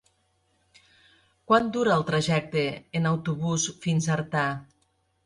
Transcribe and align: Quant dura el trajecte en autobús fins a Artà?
Quant 1.51 1.69
dura 1.75 1.93
el 1.95 2.05
trajecte 2.07 2.63
en 3.01 3.05
autobús 3.11 3.67
fins 3.85 4.09
a 4.09 4.15
Artà? 4.17 4.47